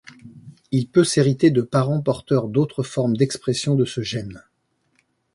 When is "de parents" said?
1.51-2.01